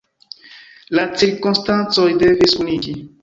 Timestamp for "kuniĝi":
2.61-2.97